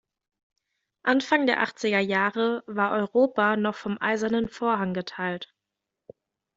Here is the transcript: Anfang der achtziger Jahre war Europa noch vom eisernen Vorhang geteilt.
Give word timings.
Anfang 1.05 1.45
der 1.45 1.61
achtziger 1.61 1.99
Jahre 1.99 2.63
war 2.65 2.89
Europa 2.91 3.55
noch 3.55 3.75
vom 3.75 3.99
eisernen 4.01 4.49
Vorhang 4.49 4.95
geteilt. 4.95 5.53